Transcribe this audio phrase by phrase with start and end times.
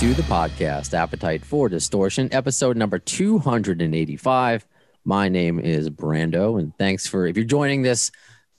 [0.00, 4.66] To the podcast, Appetite for Distortion, episode number 285.
[5.04, 8.10] My name is Brando, and thanks for if you're joining this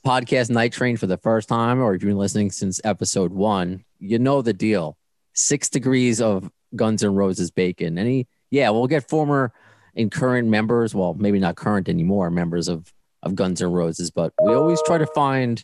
[0.05, 3.84] podcast night train for the first time, or if you've been listening since episode one,
[3.99, 4.98] you know the deal.
[5.34, 7.98] Six degrees of Guns N' Roses bacon.
[7.98, 9.52] Any, yeah, we'll get former
[9.93, 12.93] and current members, well, maybe not current anymore, members of
[13.23, 15.62] of Guns N' Roses, but we always try to find,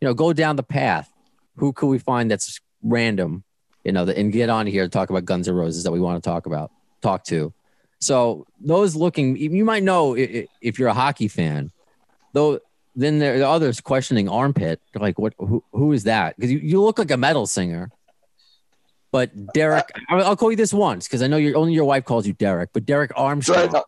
[0.00, 1.12] you know, go down the path.
[1.56, 3.42] Who could we find that's random
[3.84, 6.22] you know, and get on here to talk about Guns N' Roses that we want
[6.22, 6.70] to talk about,
[7.02, 7.52] talk to.
[8.00, 11.72] So those looking, you might know if you're a hockey fan,
[12.32, 12.60] though.
[12.96, 14.80] Then there are others questioning armpit.
[14.92, 15.32] They're like, what?
[15.38, 16.34] Who, who is that?
[16.34, 17.92] Because you, you look like a metal singer.
[19.12, 22.26] But Derek, I'll call you this once because I know your only your wife calls
[22.26, 22.70] you Derek.
[22.72, 23.68] But Derek Armstrong.
[23.68, 23.82] Right.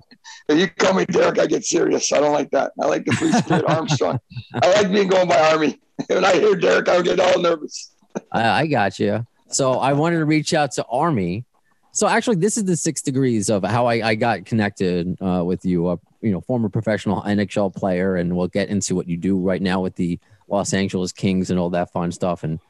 [0.48, 2.12] If you call me Derek, I get serious.
[2.12, 2.72] I don't like that.
[2.80, 4.18] I like the free spirit Armstrong.
[4.62, 5.80] I like being going by Army.
[6.06, 7.92] When I hear Derek, I get all nervous.
[8.32, 9.26] I, I got you.
[9.50, 11.44] So I wanted to reach out to Army.
[11.92, 15.64] So actually, this is the six degrees of how I, I got connected uh, with
[15.64, 15.88] you.
[15.88, 19.60] Uh, you know, former professional NHL player, and we'll get into what you do right
[19.60, 22.44] now with the Los Angeles Kings and all that fun stuff.
[22.44, 22.60] And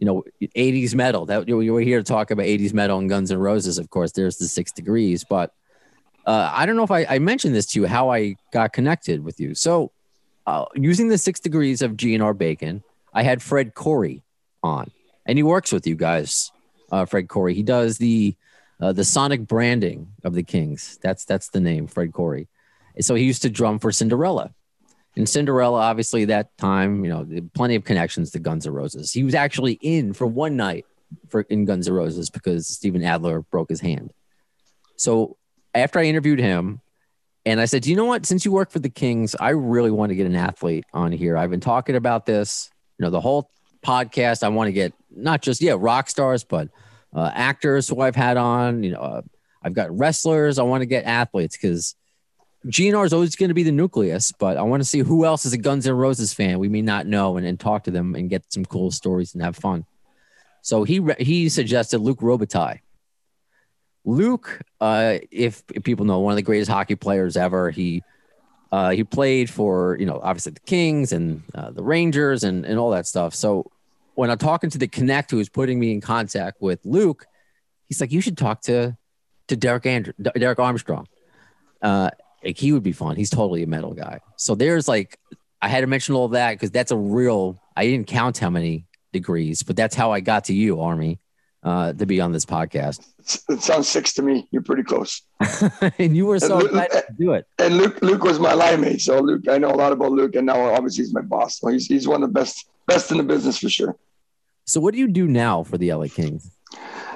[0.00, 0.24] you know,
[0.56, 1.26] 80s metal.
[1.26, 3.78] That you were here to talk about 80s metal and Guns and Roses.
[3.78, 5.24] Of course, there's the six degrees.
[5.24, 5.52] But
[6.26, 9.22] uh, I don't know if I, I, mentioned this to you how I got connected
[9.22, 9.54] with you.
[9.54, 9.92] So
[10.46, 12.82] uh, using the six degrees of GNR Bacon,
[13.12, 14.22] I had Fred Coury
[14.62, 14.90] on
[15.26, 16.52] and he works with you guys,
[16.90, 17.54] uh, Fred Coury.
[17.54, 18.36] He does the
[18.80, 20.98] uh, the sonic branding of the Kings.
[21.02, 22.48] That's that's the name, Fred Coury.
[23.00, 24.52] So he used to drum for Cinderella.
[25.16, 29.12] And Cinderella, obviously, that time, you know, plenty of connections to Guns N' Roses.
[29.12, 30.86] He was actually in for one night
[31.28, 34.12] for in Guns N' Roses because Steven Adler broke his hand.
[34.96, 35.36] So
[35.72, 36.80] after I interviewed him,
[37.46, 38.24] and I said, you know what?
[38.26, 41.36] Since you work for the Kings, I really want to get an athlete on here.
[41.36, 43.50] I've been talking about this, you know, the whole
[43.84, 44.42] podcast.
[44.42, 46.68] I want to get not just yeah rock stars, but
[47.14, 48.82] uh, actors who I've had on.
[48.82, 49.22] You know, uh,
[49.62, 50.58] I've got wrestlers.
[50.58, 51.94] I want to get athletes because
[52.66, 54.32] GNR is always going to be the nucleus.
[54.32, 56.82] But I want to see who else is a Guns N' Roses fan we may
[56.82, 59.84] not know, and, and talk to them and get some cool stories and have fun.
[60.62, 62.80] So he he suggested Luc Robitaille.
[64.06, 67.70] Luc, uh, if, if people know, one of the greatest hockey players ever.
[67.70, 68.02] He
[68.70, 72.78] uh, he played for you know obviously the Kings and uh, the Rangers and and
[72.78, 73.34] all that stuff.
[73.34, 73.70] So
[74.14, 77.26] when I'm talking to the Connect who is putting me in contact with Luc,
[77.88, 78.96] he's like, you should talk to
[79.48, 81.06] to Derek Andrew, Derek Armstrong.
[81.82, 82.10] Uh,
[82.42, 83.16] like he would be fun.
[83.16, 84.20] He's totally a metal guy.
[84.36, 85.18] So there's like,
[85.60, 87.60] I had to mention all that because that's a real.
[87.76, 91.18] I didn't count how many degrees, but that's how I got to you, Army,
[91.64, 93.06] uh, to be on this podcast.
[93.48, 94.46] It sounds six to me.
[94.50, 95.22] You're pretty close.
[95.98, 97.46] and you were so Luc, excited to do it.
[97.58, 99.00] And Luc, Luc was my line mate.
[99.00, 101.60] So Luc, I know a lot about Luc, and now obviously he's my boss.
[101.60, 103.96] So he's he's one of the best best in the business for sure.
[104.66, 106.50] So what do you do now for the LA Kings?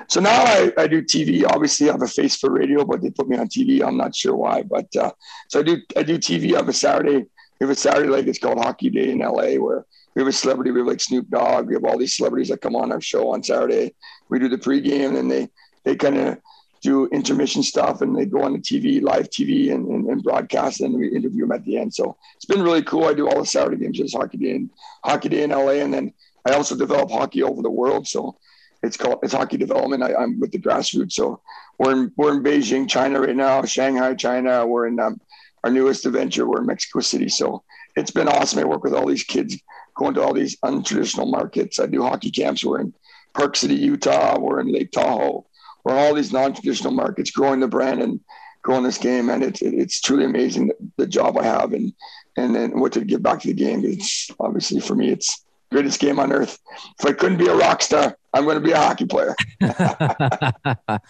[0.08, 1.44] So now I, I do TV.
[1.46, 3.86] Obviously, I have a face for radio, but they put me on TV.
[3.86, 5.12] I'm not sure why, but uh,
[5.48, 6.54] so I do I do TV.
[6.54, 7.26] I have a Saturday.
[7.60, 9.84] We have a Saturday like it's called Hockey Day in LA, where
[10.18, 10.72] we have a celebrity.
[10.72, 11.68] We have like Snoop Dogg.
[11.68, 13.94] We have all these celebrities that come on our show on Saturday.
[14.28, 15.48] We do the pregame, and they
[15.84, 16.38] they kind of
[16.82, 20.80] do intermission stuff, and they go on the TV, live TV, and, and, and, broadcast,
[20.80, 21.94] and we interview them at the end.
[21.94, 23.04] So it's been really cool.
[23.04, 24.70] I do all the Saturday games, just Hockey Day and
[25.04, 26.12] Hockey Day in LA, and then
[26.44, 28.08] I also develop hockey over the world.
[28.08, 28.36] So
[28.82, 30.02] it's called it's hockey development.
[30.02, 31.12] I, am with the grassroots.
[31.12, 31.42] So
[31.78, 34.66] we're in we're in Beijing, China right now, Shanghai, China.
[34.66, 35.20] We're in um,
[35.62, 36.48] our newest adventure.
[36.48, 37.28] We're in Mexico City.
[37.28, 37.62] So
[37.94, 38.58] it's been awesome.
[38.58, 39.60] I work with all these kids
[39.98, 41.78] going to all these untraditional markets.
[41.78, 42.64] I do hockey camps.
[42.64, 42.94] We're in
[43.34, 44.38] Park City, Utah.
[44.38, 45.44] We're in Lake Tahoe.
[45.84, 48.20] We're in all these non-traditional markets, growing the brand and
[48.62, 49.28] growing this game.
[49.28, 51.92] And it's it's truly amazing the, the job I have and
[52.36, 53.84] and then what to give back to the game.
[53.84, 56.58] It's obviously for me, it's greatest game on earth.
[56.98, 59.34] If I couldn't be a rock star, I'm going to be a hockey player.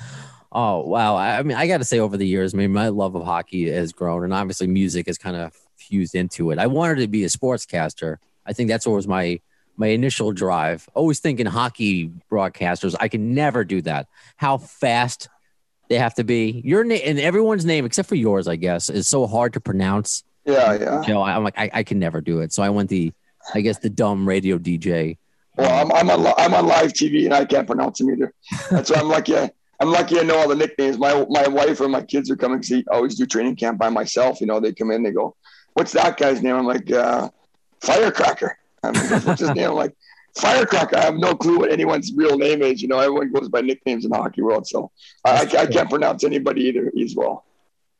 [0.52, 1.16] oh wow!
[1.16, 3.70] I mean, I got to say, over the years, I mean, my love of hockey
[3.70, 6.58] has grown, and obviously, music has kind of fused into it.
[6.58, 8.16] I wanted to be a sportscaster.
[8.48, 9.40] I think that's what was my
[9.76, 10.88] my initial drive.
[10.94, 14.08] Always thinking hockey broadcasters, I can never do that.
[14.36, 15.28] How fast
[15.88, 16.62] they have to be.
[16.64, 20.24] Your name and everyone's name, except for yours, I guess, is so hard to pronounce.
[20.44, 21.02] Yeah, yeah.
[21.02, 22.52] You know, I'm like, I, I can never do it.
[22.52, 23.12] So I went the
[23.54, 25.18] I guess the dumb radio DJ.
[25.56, 28.32] Well, I'm I'm on I'm on live TV and I can't pronounce them either.
[28.70, 29.36] That's why I'm lucky.
[29.36, 30.98] I, I'm lucky I know all the nicknames.
[30.98, 33.90] My my wife or my kids are coming because I always do training camp by
[33.90, 34.40] myself.
[34.40, 35.36] You know, they come in, they go,
[35.74, 37.30] "What's that guy's name?" I'm like, uh,
[37.80, 39.94] "Firecracker." I'm like, "What's his name?" I'm like,
[40.36, 42.80] "Firecracker." I have no clue what anyone's real name is.
[42.82, 44.90] You know, everyone goes by nicknames in the hockey world, so
[45.24, 47.44] I, I, I can't pronounce anybody either as well.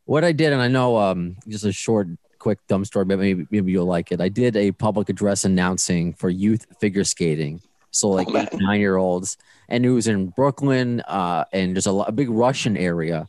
[0.05, 2.09] What I did, and I know um, just a short,
[2.39, 4.21] quick, dumb story, but maybe maybe you'll like it.
[4.21, 7.61] I did a public address announcing for youth figure skating,
[7.91, 9.37] so like Oh, nine year olds,
[9.69, 13.29] and it was in Brooklyn, uh, and just a, a big Russian area.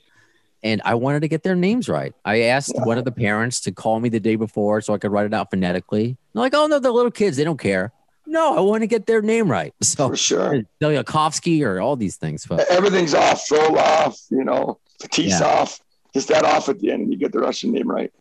[0.61, 2.13] And I wanted to get their names right.
[2.25, 5.09] I asked one of the parents to call me the day before so I could
[5.09, 6.17] write it out phonetically.
[6.33, 7.91] They're like, "Oh no, they're little kids; they don't care."
[8.25, 9.73] No, I want to get their name right.
[9.81, 10.61] So For sure.
[10.81, 12.45] Deliakovsky or all these things.
[12.45, 15.43] But Everything's off, throw off, you know, Tatis Yeah.
[15.47, 15.79] off.
[16.13, 18.11] Just that off at the end, and you get the Russian name right.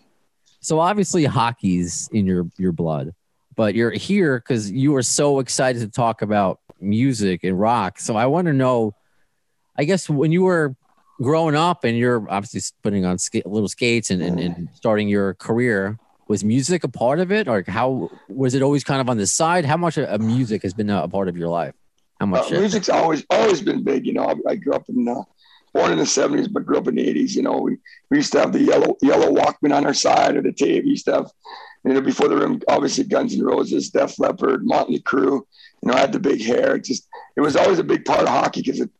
[0.61, 3.15] So obviously hockey's in your your blood,
[3.55, 7.99] but you're here because you were so excited to talk about music and rock.
[8.01, 8.95] So I want to know,
[9.77, 10.75] I guess when you were
[11.21, 15.35] growing up and you're obviously putting on ska- little skates and, and, and starting your
[15.35, 19.17] career, was music a part of it, or how was it always kind of on
[19.17, 19.65] the side?
[19.65, 21.75] How much of music has been a, part of your life?
[22.21, 22.51] How Uh, much?
[22.51, 24.07] music's always always been big.
[24.07, 25.23] You know, I, I grew up in uh,
[25.75, 27.35] born in the seventies, but grew up in the eighties.
[27.35, 27.79] You know, we,
[28.11, 30.85] we used to have the yellow yellow Walkman on our side of the tape.
[30.85, 31.31] We used to have,
[31.85, 35.41] you know, before the room, obviously Guns N' Roses, Def Leppard, Motley Crue
[35.83, 36.77] You know, I had the big hair.
[36.77, 38.91] It just it was always a big part of hockey because it,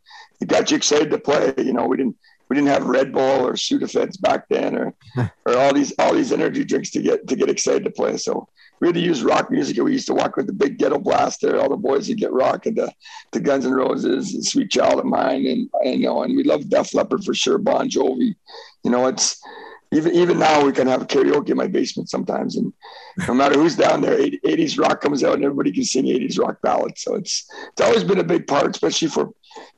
[0.41, 1.53] it got you excited to play.
[1.57, 2.17] You know, we didn't
[2.49, 4.93] we didn't have Red Bull or Sudafeds back then, or
[5.45, 8.17] or all these all these energy drinks to get to get excited to play.
[8.17, 8.47] So
[8.79, 9.77] we had to use rock music.
[9.77, 11.59] We used to walk with the big ghetto blaster.
[11.59, 12.91] All the boys would get rock and the,
[13.31, 16.43] the Guns N' Roses, and Sweet Child of Mine, and and, you know, and we
[16.43, 17.57] love Def Leppard for sure.
[17.57, 18.35] Bon Jovi,
[18.83, 19.41] you know, it's
[19.91, 22.73] even even now we can have karaoke in my basement sometimes, and
[23.27, 26.61] no matter who's down there, 80s rock comes out and everybody can sing 80s rock
[26.61, 27.01] ballads.
[27.01, 29.31] So it's it's always been a big part, especially for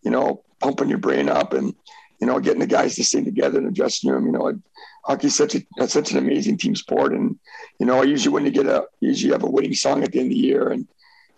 [0.04, 1.74] you know pumping your brain up and
[2.22, 4.28] you know getting the guys to sing together in the dressing room.
[4.28, 4.62] You know,
[5.04, 7.38] hockey's such a such an amazing team sport, and
[7.80, 10.28] you know, usually when you get a usually have a winning song at the end
[10.28, 10.88] of the year, and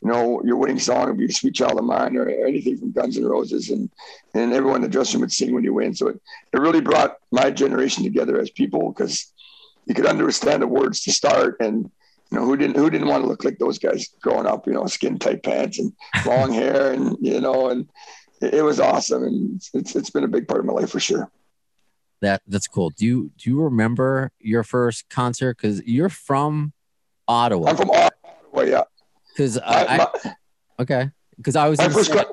[0.01, 3.17] you know, your winning song would be "Sweet Child of Mine" or anything from Guns
[3.17, 3.89] N' Roses, and
[4.33, 5.95] and everyone in the dressing room would sing when you win.
[5.95, 6.21] So it,
[6.51, 9.31] it really brought my generation together as people because
[9.85, 11.89] you could understand the words to start, and
[12.29, 14.67] you know, who didn't who didn't want to look like those guys growing up?
[14.67, 15.93] You know, skin tight pants and
[16.25, 17.87] long hair, and you know, and
[18.43, 20.99] it, it was awesome, and it's it's been a big part of my life for
[20.99, 21.31] sure.
[22.21, 22.89] That that's cool.
[22.91, 25.57] Do you do you remember your first concert?
[25.57, 26.73] Because you're from
[27.27, 27.69] Ottawa.
[27.69, 28.83] I'm from Ottawa, yeah.
[29.33, 30.33] Because I, I
[30.79, 31.09] okay.
[31.37, 32.23] Because I was say,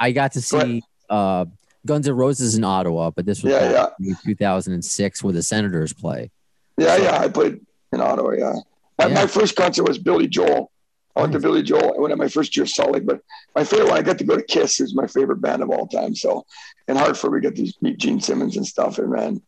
[0.00, 1.46] I got to see uh,
[1.86, 6.30] Guns N' Roses in Ottawa, but this was Yeah, in 2006 where the Senators play.
[6.76, 7.60] Yeah, yeah, I played
[7.92, 8.32] in Ottawa.
[8.32, 8.54] Yeah,
[9.00, 9.08] Yeah.
[9.14, 10.70] my first concert was Billy Joel.
[11.18, 11.94] I went to Billy Joel.
[11.96, 13.20] I went at my first year of solid, but
[13.56, 15.86] my favorite one, I got to go to Kiss, who's my favorite band of all
[15.88, 16.14] time.
[16.14, 16.46] So
[16.86, 19.42] in Hartford, we got to meet Gene Simmons and stuff, and man,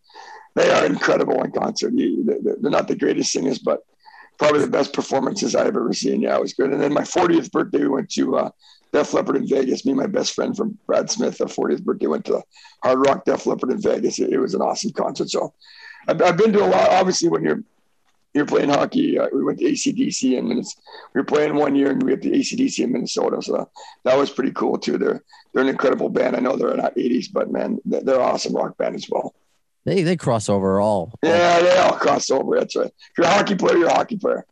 [0.56, 1.93] they are incredible in concert.
[1.96, 2.17] They-
[2.61, 3.81] They're not the greatest singers, but
[4.38, 6.22] probably the best performances I've ever seen.
[6.22, 6.72] Yeah, it was good.
[6.72, 8.50] And then my 40th birthday, we went to uh,
[8.93, 9.84] Def Leppard in Vegas.
[9.84, 12.43] Me and my best friend from Brad Smith, our 40th birthday, went to
[12.82, 14.19] Hard Rock Def Leppard in Vegas.
[14.19, 15.31] It, was an awesome concert.
[15.31, 15.52] So
[16.08, 16.88] I've been to a lot.
[16.90, 17.62] Obviously, when you're
[18.34, 20.80] you're playing hockey, uh, we went to ACDC in Minnesota.
[21.14, 23.42] We were playing one year, and we had the ACDC in Minnesota.
[23.42, 23.68] So
[24.04, 24.99] that was pretty cool too.
[24.99, 25.22] They're
[25.52, 26.37] they're an incredible band.
[26.37, 29.34] I know they're not 80s, but man, they're, they're awesome rock band as well.
[29.84, 31.12] They they cross over all.
[31.22, 32.58] Yeah, they all cross over.
[32.58, 32.87] That's right.
[32.87, 34.46] If you're a hockey player, you're a hockey player.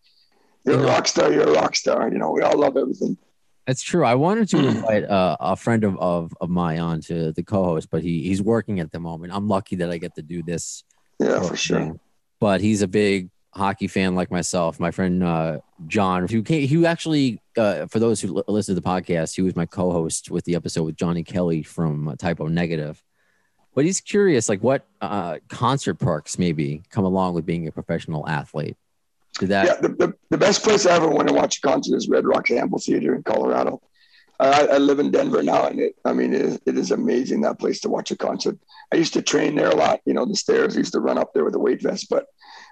[0.65, 1.33] You're You a rock star.
[1.33, 2.11] You're a rock star.
[2.11, 3.17] You know, we all love everything.
[3.67, 4.05] That's true.
[4.05, 7.91] I wanted to invite uh, a friend of, of of mine on to the co-host,
[7.91, 9.33] but he he's working at the moment.
[9.35, 10.83] I'm lucky that I get to do this.
[11.21, 12.01] Yeah, for sure.
[12.41, 14.79] But he's a big hockey fan like myself.
[14.79, 18.81] My friend uh, John, who came, who actually, uh, for those who li- listen to
[18.81, 22.41] the podcast, he was my co-host with the episode with Johnny Kelly from uh, Type
[22.41, 23.03] O Negative.
[23.75, 28.29] But he's curious, like what uh, concert perks maybe come along with being a professional
[28.29, 28.77] athlete.
[29.39, 29.67] Did that?
[29.67, 32.27] yeah, the, the, the best place I ever went to watch a concert is Red
[32.27, 33.81] Rock Amphitheater in Colorado.
[34.41, 37.41] I, I live in Denver now, and it, I mean, it is, it is amazing
[37.43, 38.59] that place to watch a concert.
[38.93, 40.01] I used to train there a lot.
[40.05, 40.77] You know, the stairs.
[40.77, 42.09] I used to run up there with a weight vest.
[42.09, 42.27] But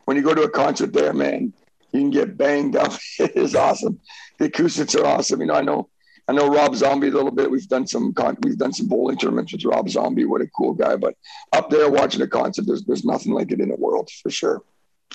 [0.07, 1.53] when you go to a concert there, man,
[1.93, 2.93] you can get banged up.
[3.19, 4.01] it is awesome.
[4.39, 5.41] The acoustics are awesome.
[5.41, 5.89] You know, I know,
[6.29, 7.51] I know Rob Zombie a little bit.
[7.51, 10.25] We've done some con- we've done some bowling tournaments with Rob Zombie.
[10.25, 10.97] What a cool guy!
[10.97, 11.15] But
[11.53, 14.63] up there watching a concert, there's there's nothing like it in the world for sure.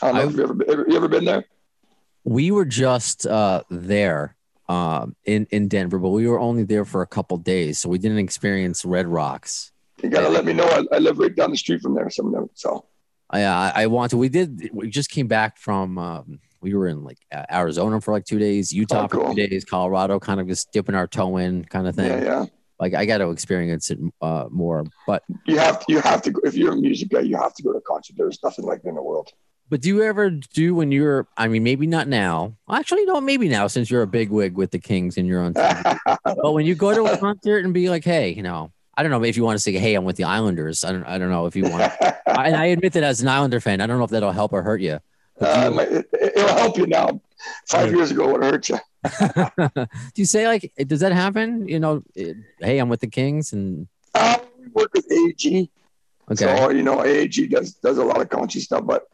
[0.01, 1.43] I don't know I- if you ever, ever you ever been there.
[2.24, 4.36] we were just uh, there
[4.69, 7.98] um, in in Denver, but we were only there for a couple days, so we
[7.98, 9.71] didn't experience Red Rocks.
[10.01, 10.65] You gotta let me know.
[10.65, 12.10] I, I live right down the street from there.
[12.15, 12.50] Them.
[12.55, 12.86] So
[13.31, 14.17] I I, I want to.
[14.17, 14.69] We did.
[14.73, 18.39] We just came back from um, we were in like uh, Arizona for like two
[18.39, 21.88] days, Utah Oh, for two days, Colorado, kind of just dipping our toe in, kind
[21.88, 22.11] of thing.
[22.11, 22.45] Yeah, yeah.
[22.79, 24.83] Like I got to experience it uh, more.
[25.07, 25.85] But You have to.
[25.93, 26.31] You have to.
[26.31, 28.15] go If you're a music guy, you have to go to a concert.
[28.17, 29.31] There's nothing like it in the world.
[29.69, 31.27] but do you ever do when you're?
[31.38, 32.55] I mean, maybe not now.
[32.69, 35.53] Actually, no, maybe now since you're a big wig with the Kings and you're on.
[35.53, 36.00] TV.
[36.25, 39.12] but when you go to a concert and be like, hey, you know, I don't
[39.12, 40.83] know if you want to say, hey, I'm with the Islanders.
[40.83, 41.03] I don't.
[41.05, 41.93] I don't know if you want.
[42.01, 44.53] I, and I admit that as an Islander fan, I don't know if that'll help
[44.53, 45.00] or hurt you.
[45.39, 47.19] Um, it, it'll help you now.
[47.67, 48.77] Five years ago, it would hurt you.
[49.75, 49.88] do
[50.21, 53.88] you say like does that happen you know it- hey i'm with the kings and
[54.13, 55.69] Uh, we work with AEG,
[56.29, 58.86] okay so you know AG does does a lot of country stuff.
[58.86, 59.07] But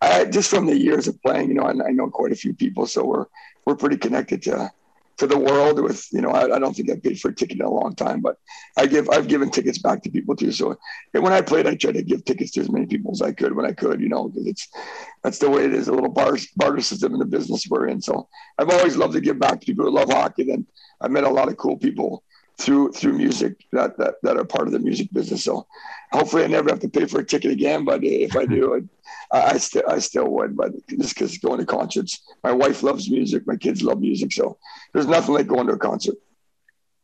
[0.00, 2.54] I, just from the years of playing, you know, I, I know quite a few
[2.54, 3.26] people, so we're
[3.66, 4.70] we're pretty connected to
[5.22, 5.80] to the world.
[5.80, 7.94] With you know, I, I don't think I've paid for a ticket in a long
[7.94, 8.36] time, but
[8.76, 10.52] I give I've given tickets back to people too.
[10.52, 10.76] So
[11.14, 13.32] and when I played, I tried to give tickets to as many people as I
[13.32, 14.68] could when I could, you know, because it's
[15.22, 15.88] that's the way it is.
[15.88, 18.00] A little bar, barter system in the business we're in.
[18.00, 20.44] So I've always loved to give back to people who love hockey.
[20.44, 20.66] Then
[21.00, 22.24] I've met a lot of cool people
[22.58, 25.44] through through music that that, that are part of the music business.
[25.44, 25.66] So
[26.12, 27.84] hopefully I never have to pay for a ticket again.
[27.84, 28.88] But if I do,
[29.32, 30.56] I, I still I still would.
[30.56, 34.58] But just because going to concerts, my wife loves music, my kids love music, so
[34.92, 36.16] there's nothing like going to a concert.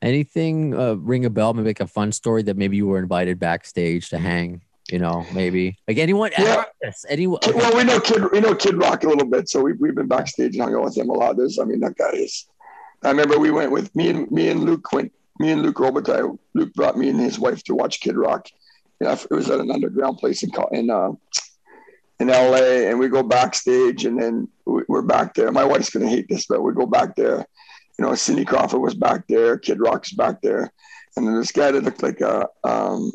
[0.02, 3.38] anything uh, ring a bell maybe like a fun story that maybe you were invited
[3.40, 4.60] backstage to hang
[4.92, 6.64] you know maybe like anyone Yeah.
[6.82, 9.78] yes, anyone Well, we know Kid we know Kid Rock a little bit, so we've,
[9.80, 11.36] we've been backstage and hung out with him a lot.
[11.36, 12.46] There's, I mean, that guy is.
[13.02, 15.12] I remember we went with me and me and Luc went.
[15.38, 16.38] Me and Luc Robitaille.
[16.54, 18.48] Luc brought me and his wife to watch Kid Rock.
[19.00, 21.12] It was at an underground place in in uh,
[22.20, 25.52] in LA, and we go backstage, and then we- we're back there.
[25.52, 27.46] My wife's gonna hate this, but we go back there.
[27.98, 30.72] You know, Cindy Crawford was back there, Kid Rock's back there,
[31.16, 33.12] and then this guy that looked like a um,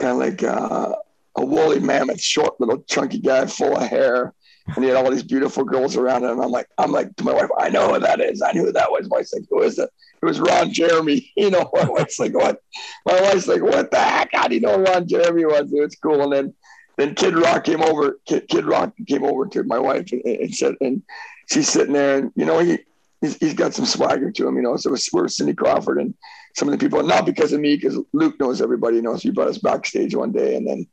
[0.00, 0.96] kind of like a,
[1.36, 4.32] a woolly mammoth, short little chunky guy, full of hair,
[4.74, 6.40] and he had all these beautiful girls around him.
[6.40, 8.42] I'm like, I'm like to my wife, I know who that is.
[8.42, 9.08] I knew who that was.
[9.08, 9.90] My like, who is it?
[10.24, 11.30] It was Ron Jeremy.
[11.36, 12.60] You know, my wife's like, what?
[13.04, 14.30] My wife's like, what the heck?
[14.32, 15.70] How do you know Ron Jeremy was?
[15.72, 16.22] It was cool.
[16.22, 16.54] And then,
[16.96, 18.18] then Kid Rock came over.
[18.26, 21.02] Kid, Kid Rock came over to my wife and, and said, and
[21.50, 22.78] she's sitting there, and you know, he
[23.20, 24.56] he's, he's got some swagger to him.
[24.56, 26.14] You know, so it was, we're Cindy Crawford and
[26.54, 28.96] some of the people, not because of me, because Luc knows everybody.
[28.96, 30.86] You know, so he brought us backstage one day, and then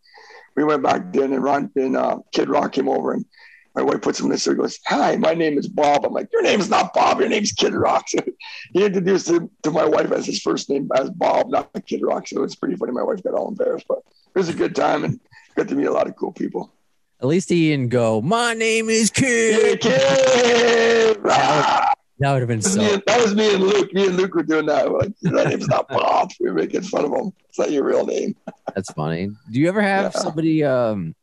[0.57, 3.25] we went back then, and Ron and uh, Kid Rock came over, and
[3.75, 6.29] my wife puts him in the he goes, "Hi, my name is Bob." I'm like,
[6.33, 7.19] "Your name's not Bob.
[7.19, 8.19] Your name's Kid Rock." So
[8.73, 12.27] he introduced him to my wife as his first name as Bob, not Kid Rock.
[12.27, 12.91] So it's pretty funny.
[12.91, 15.19] My wife got all embarrassed, but it was a good time and
[15.55, 16.71] got to meet a lot of cool people.
[17.21, 21.17] at least he didn't go my name is Yeah, kid Kid.
[21.25, 21.93] Ah!
[22.19, 23.93] that would have been so and, that was me and Luc.
[23.93, 24.89] Me and Luc were doing that.
[24.91, 26.31] We're like, that name's not Bob.
[26.39, 27.31] We were making fun of him.
[27.49, 28.35] It's not your real name.
[28.75, 30.19] that's funny do you ever have Yeah.
[30.21, 31.15] somebody um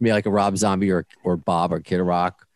[0.00, 2.46] maybe like a rob zombie or or bob or kid rock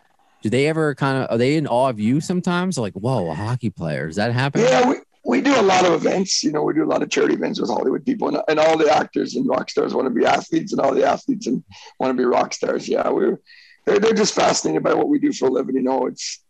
[0.42, 3.34] do they ever kind of are they in awe of you sometimes like whoa a
[3.34, 6.44] hockey player does that happen Yeah, we, we do a lot of events.
[6.44, 8.76] You know, we do a lot of charity events with Hollywood people, and, and all
[8.76, 11.64] the actors and rock stars want to be athletes, and all the athletes and
[11.98, 12.88] want to be rock stars.
[12.88, 13.40] Yeah, we're
[13.86, 15.76] they're, they're just fascinated by what we do for a living.
[15.76, 16.42] You know, it's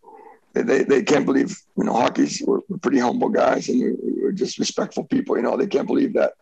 [0.55, 4.25] they, they, they can't believe you know hockey's we're, we're pretty humble guys, and we're,
[4.25, 5.37] we're just respectful people.
[5.37, 6.33] You know, they can't believe that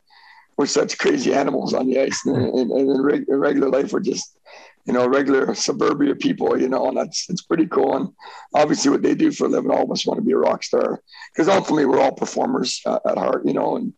[0.62, 3.92] we're such crazy animals on the ice, and, and, and in, reg, in regular life
[3.92, 4.38] we're just
[4.84, 6.56] you know regular suburbia people.
[6.56, 7.96] You know, and that's it's pretty cool.
[7.96, 8.10] And
[8.54, 10.62] obviously, what they do for a living, all of us want to be a rock
[10.62, 11.02] star
[11.32, 13.92] because ultimately we're all performers uh, at heart, you know, and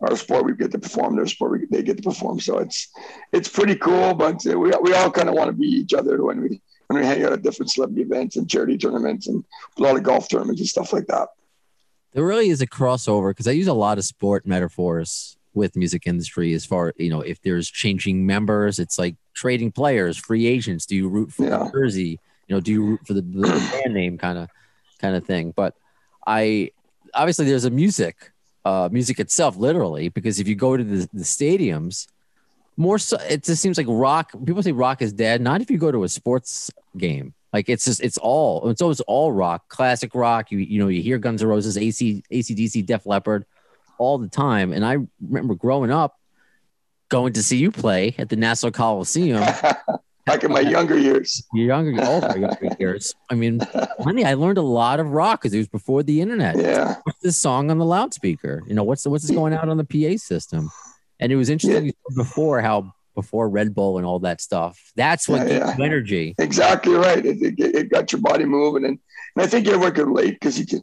[0.00, 2.40] our sport we get to perform, their sport we, they get to perform.
[2.40, 2.88] So it's
[3.34, 6.40] it's pretty cool, but we, we all kind of want to be each other when
[6.40, 9.44] we when we hang out at different celebrity events and charity tournaments and
[9.76, 11.28] a lot of golf tournaments and stuff like that.
[12.14, 16.06] there really is a crossover because I use a lot of sport metaphors with music
[16.06, 20.84] industry as far you know if there's changing members it's like trading players free agents.
[20.86, 21.58] Do you root for Yeah.
[21.64, 22.20] the jersey?
[22.46, 24.48] You know do you root for the, the band name kind of
[25.00, 25.52] kind of thing.
[25.54, 25.74] But
[26.26, 26.70] I
[27.14, 28.32] obviously there's a music
[28.64, 32.06] uh music itself literally because if you go to the, the stadiums
[32.76, 35.40] more so it just seems like rock people say rock is dead.
[35.40, 37.34] Not if you go to a sports game.
[37.52, 39.68] Like it's just it's all it's always all rock.
[39.68, 40.52] Classic rock.
[40.52, 43.46] You you know you hear guns n' roses ac acdc def leppard
[43.98, 46.16] all the time and i remember growing up
[47.08, 49.42] going to see you play at the nassau coliseum
[50.26, 51.42] Back in my younger years.
[51.54, 53.60] your younger my younger years i mean
[53.98, 56.96] honey i learned a lot of rock because it was before the internet Yeah.
[57.04, 58.62] what's this song on the loudspeaker?
[58.66, 60.70] You know, what's what's this going out on the PA system?
[61.18, 64.78] And it was interesting said before how before Red Bull and all that stuff.
[64.96, 65.76] That's what Yeah, yeah.
[65.78, 66.34] you energy.
[66.38, 67.24] Exactly right.
[67.24, 68.98] It, it, it got your body moving, and,
[69.34, 70.82] and I think everyone can relate because you can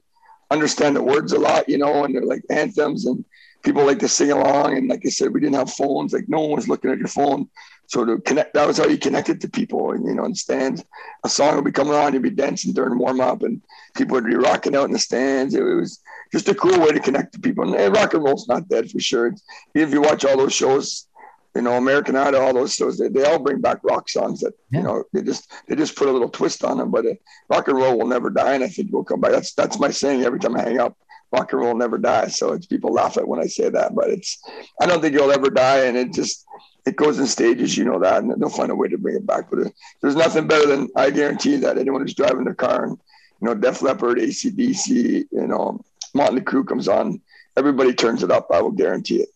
[0.55, 3.23] understand the words a lot, you know, and they're like anthems, and
[3.63, 4.77] people like to sing along.
[4.77, 6.13] And like I said, we didn't have phones.
[6.13, 7.49] Like no one was looking at your phone.
[7.87, 9.91] So to connect, that was how you connected to people.
[9.91, 10.83] And you know, in stands,
[11.23, 13.61] a song would be coming on, you'd be dancing during warm up, and
[13.95, 15.53] people would be rocking out in the stands.
[15.53, 17.63] It was just a cool way to connect to people.
[17.65, 19.27] And, and rock and roll's not dead for sure.
[19.27, 19.43] It's,
[19.73, 21.07] if you watch all those shows,
[21.55, 24.53] you know, American Idol, all those shows, they, they all bring back rock songs that
[24.71, 24.79] Yeah.
[24.79, 26.91] you know they just they just put a little twist on them.
[26.91, 27.13] But uh,
[27.49, 29.31] rock and roll will never die, and I think we'll come back.
[29.31, 30.97] That's that's my saying every time I hang up.
[31.31, 32.27] Rock and roll will never die.
[32.27, 34.41] So it's people laugh at when I say that, but it's
[34.79, 36.45] I don't think it'll ever die, and it just
[36.85, 39.25] it goes in stages, you know that, and they'll find a way to bring it
[39.25, 39.49] back.
[39.49, 39.69] But uh,
[40.01, 42.97] there's nothing better than I guarantee that anyone who's driving their car and
[43.41, 44.87] you know Def Leppard, ACDC,
[45.31, 45.81] you know
[46.13, 47.21] Motley Crue comes on,
[47.57, 48.47] everybody turns it up.
[48.53, 49.29] I will guarantee it.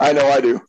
[0.00, 0.60] I know I do.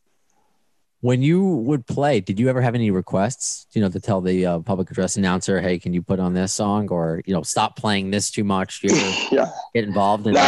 [1.04, 4.46] When you would play, did you ever have any requests, you know, to tell the
[4.46, 7.76] uh, public address announcer, hey, can you put on this song or, you know, stop
[7.76, 8.80] playing this too much?
[8.82, 8.88] You
[9.30, 9.50] Yeah.
[9.74, 10.40] get involved in Nah,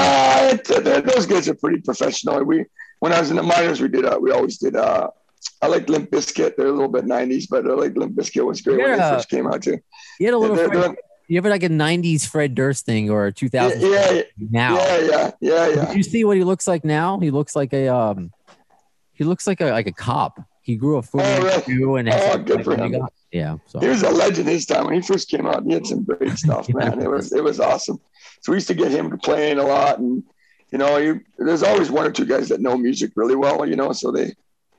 [0.47, 2.43] it, uh, those guys are pretty professional.
[2.43, 2.65] We
[3.01, 4.77] when I was in the minors, we did uh, we always did.
[4.77, 5.11] Uh,
[5.61, 6.57] I like Limp Bizkit.
[6.57, 9.29] They're a little bit '90s, but I like Limp Bizkit was great when they first
[9.29, 9.79] came out too.
[10.19, 10.97] You had a little, They're- Fred, they're-
[11.29, 14.77] you ever like a 90s Fred Durst thing or a 2000s Yeah, yeah, now?
[14.77, 15.85] yeah, yeah, yeah, yeah.
[15.89, 17.19] Did you see what he looks like now?
[17.19, 18.31] He looks like a, um,
[19.17, 20.41] he looks like a, like a cop.
[20.63, 22.01] He grew a Fu Oh, really?
[22.01, 22.93] and has Oh, like- good for him.
[22.93, 23.57] got- yeah.
[23.67, 25.65] So He was a legend his time when he first came out.
[25.65, 27.01] He had some great stuff, man.
[27.03, 28.01] It was it was awesome.
[28.43, 30.23] So we used to get him to playing a lot, and
[30.73, 33.77] you know, you, there's always one or two guys that know music really well, you
[33.77, 33.93] know.
[33.93, 34.35] So they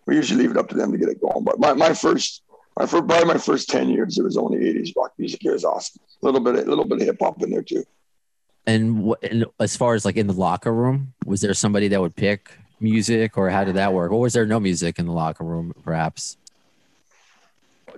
[0.06, 1.44] we usually leave it up to them to get it going.
[1.44, 2.44] But my, my first
[2.78, 5.44] my first probably my first ten years, it was only '80s rock music.
[5.46, 6.02] It was awesome.
[6.22, 7.84] A little bit a little bit of hip hop in there too.
[8.66, 12.02] And, what, and as far as like in the locker room, was there somebody that
[12.02, 14.12] would pick music, or how did that work?
[14.12, 15.74] Or was there no music in the locker room?
[15.84, 16.38] Perhaps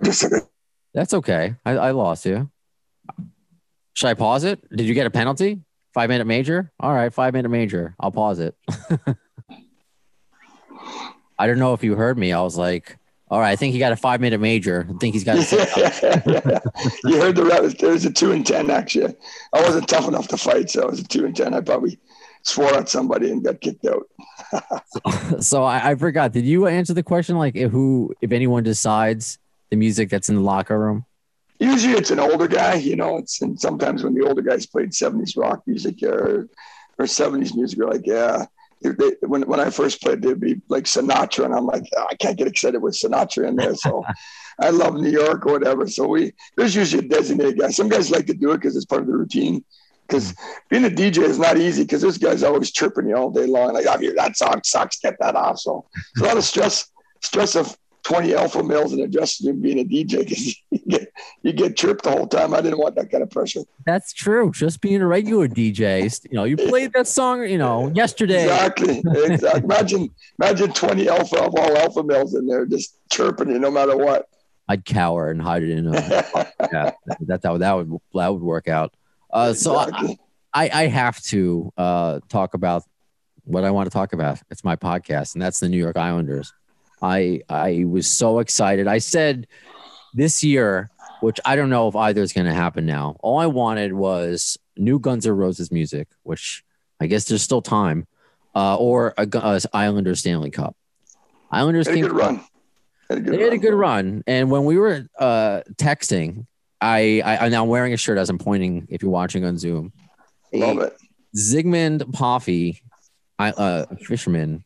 [0.02, 0.46] Just like a,
[0.94, 1.54] that's okay.
[1.64, 2.50] I, I lost you.
[3.94, 4.60] Should I pause it?
[4.74, 5.60] Did you get a penalty?
[5.92, 6.70] Five minute major.
[6.78, 7.94] All right, five minute major.
[7.98, 8.54] I'll pause it.
[11.38, 12.32] I don't know if you heard me.
[12.32, 12.96] I was like,
[13.30, 14.86] all right, I think he got a five minute major.
[14.88, 15.38] I think he's got.
[15.38, 15.40] A
[17.04, 17.78] you heard the rep.
[17.78, 19.14] There was a two and ten actually.
[19.52, 21.54] I wasn't tough enough to fight, so it was a two and ten.
[21.54, 21.98] I probably
[22.42, 24.06] swore at somebody and got kicked out.
[25.40, 26.32] so I, I forgot.
[26.32, 29.38] Did you answer the question like if who if anyone decides
[29.70, 31.04] the music that's in the locker room?
[31.58, 33.18] Usually it's an older guy, you know.
[33.18, 36.48] It's and sometimes when the older guys played '70s rock music or
[36.98, 38.46] or '70s music, you're like, yeah.
[38.82, 42.14] They, when when I first played, there'd be like Sinatra, and I'm like, "Oh, I
[42.14, 43.74] can't get excited with Sinatra in there.
[43.74, 44.02] So
[44.58, 45.86] I love New York or whatever.
[45.86, 47.70] So we there's usually a designated guy.
[47.70, 49.62] Some guys like to do it because it's part of the routine.
[50.10, 50.46] Because hmm.
[50.68, 53.74] being a DJ is not easy because this guy's always chirping you all day long.
[53.74, 54.98] Like, I oh, that song sucks.
[55.00, 55.60] Get that off.
[55.60, 59.60] So it's a lot of stress, stress of 20 alpha males in a dressing room
[59.60, 62.54] being a DJ because you get, you get chirped the whole time.
[62.54, 63.60] I didn't want that kind of pressure.
[63.86, 64.50] That's true.
[64.52, 68.44] Just being a regular DJ, you know, you played that song, you know, yesterday.
[68.44, 69.02] Exactly.
[69.14, 69.60] exactly.
[69.64, 73.96] Imagine, imagine 20 alpha of all alpha males in there just chirping you no matter
[73.96, 74.26] what.
[74.68, 75.88] I'd cower and hide it in.
[75.88, 78.94] A, yeah, that's how that would that would work out.
[79.32, 80.18] Uh, so I, Exactly.
[80.52, 82.84] I, I have to uh, talk about
[83.44, 84.40] what I want to talk about.
[84.50, 86.52] It's my podcast, and that's the New York Islanders.
[87.02, 88.86] I I was so excited.
[88.86, 89.46] I said
[90.12, 90.90] this year,
[91.20, 93.16] which I don't know if either is going to happen now.
[93.20, 96.64] All I wanted was new Guns N' Roses music, which
[97.00, 98.06] I guess there's still time,
[98.54, 100.76] uh, or a, Gu- uh, Islanders Stanley Cup.
[101.50, 102.44] Islanders had a good run.
[103.08, 104.22] Had a good they had a good run.
[104.26, 106.46] And when we were uh, texting,
[106.80, 108.86] I, I I'm now wearing a shirt as I'm pointing.
[108.90, 109.92] If you're watching on Zoom,
[110.52, 110.96] Love it.
[111.36, 112.82] Zigmund Palffy,
[113.38, 114.64] I uh, fisherman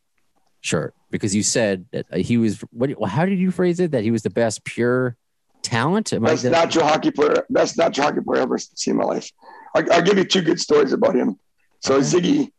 [0.61, 2.61] shirt because you said that he was.
[2.71, 2.91] What?
[3.09, 3.91] How did you phrase it?
[3.91, 5.17] That he was the best pure
[5.63, 6.13] talent.
[6.13, 7.45] Am I- Best natural hockey player.
[7.51, 9.31] Best natural hockey player I've ever seen in my life.
[9.75, 11.39] I, I'll give you two good stories about him.
[11.81, 12.05] So Okay.
[12.05, 12.53] Ziggy,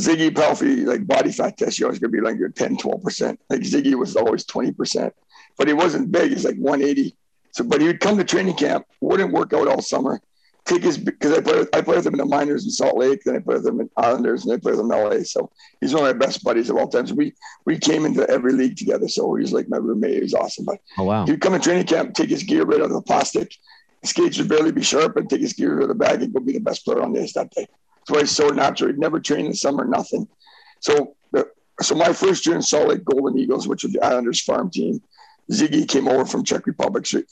[0.00, 3.36] Ziggy Palffy, like body fat test, you always gonna be like your 10, 12%.
[3.50, 5.10] Like Ziggy was always 20%,
[5.58, 6.30] but he wasn't big.
[6.30, 7.14] He's like 180.
[7.52, 10.20] So, but he would come to training camp, wouldn't work out all summer.
[10.66, 13.22] Take his because I play I play with him in the minors in Salt Lake,
[13.24, 15.22] then I play with him in Islanders, and I play with him in LA.
[15.24, 17.06] So he's one of my best buddies of all time.
[17.06, 17.32] So we
[17.64, 19.08] we came into every league together.
[19.08, 20.14] So he's like my roommate.
[20.14, 20.66] He was awesome.
[20.66, 21.24] But Oh wow.
[21.24, 23.52] He'd come to training camp, take his gear right out of the plastic.
[24.02, 26.32] His skates would barely be sharp and take his gear out of the bag and
[26.32, 27.66] go be the best player on the ice that day.
[28.00, 28.90] That's why he's so natural.
[28.90, 30.28] He'd never train in the summer, nothing.
[30.80, 31.16] So,
[31.82, 35.02] so my first year in Salt Lake Golden Eagles, which was the Islanders farm team,
[35.50, 37.06] Ziggy came over from Czech Republic.
[37.06, 37.22] So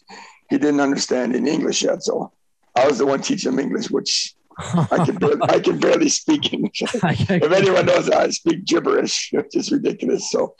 [0.50, 2.02] he didn't understand in English yet.
[2.02, 2.32] So
[2.74, 6.52] I was the one teaching him English, which I can barely, I can barely speak
[6.52, 10.30] English if anyone knows I speak gibberish, which is ridiculous.
[10.30, 10.54] So,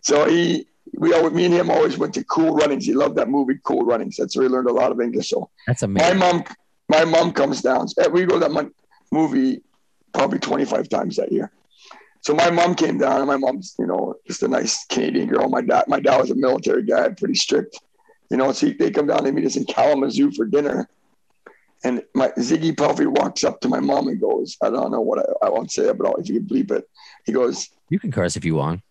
[0.00, 0.66] so he,
[0.98, 2.86] we always, me and him always went to Cool Runnings.
[2.86, 4.16] He loved that movie, Cool Runnings.
[4.16, 5.28] That's where he learned a lot of English.
[5.28, 6.18] So That's amazing.
[6.18, 6.44] my mom,
[6.88, 7.86] my mom comes down.
[8.10, 8.70] We go to that
[9.10, 9.62] movie
[10.12, 11.50] probably 25 times that year.
[12.22, 15.48] So my mom came down, and my mom's, you know, just a nice Canadian girl.
[15.48, 17.80] My dad, my dad was a military guy, pretty strict,
[18.30, 18.52] you know.
[18.52, 20.88] So they come down, they meet us in Kalamazoo for dinner,
[21.82, 25.18] and my Ziggy Palffy walks up to my mom and goes, I don't know what
[25.18, 26.84] I, I won't say it, but I'll, if you can bleep it,
[27.26, 28.82] he goes, You can curse if you want.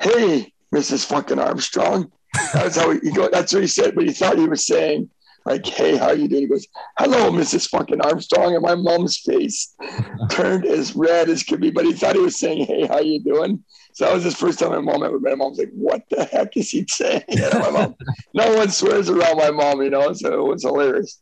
[0.00, 1.04] "Hey, Mrs.
[1.06, 2.12] fucking Armstrong."
[2.52, 3.28] That's how he, he go.
[3.28, 5.10] That's what he said, but he thought he was saying
[5.46, 6.66] like, "Hey, how you doing?" He goes,
[6.98, 7.68] "Hello, Mrs.
[7.68, 9.74] fucking Armstrong," and my mom's face
[10.30, 13.22] turned as red as could be, but he thought he was saying, "Hey, how you
[13.22, 15.38] doing?" So that was his first time my mom ever met.
[15.38, 17.94] My mom's like, "What the heck is he saying?" You know, my mom,
[18.34, 21.20] no one swears around my mom, you know, so it was hilarious.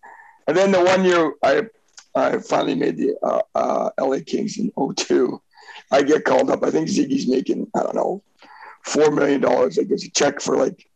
[0.49, 1.63] And then the one year I,
[2.15, 5.41] I finally made the uh, uh, LA Kings in 02.
[5.91, 6.65] I get called up.
[6.65, 8.23] I think Ziggy's making I don't know
[8.85, 9.77] four million dollars.
[9.77, 10.89] Like there's a check for like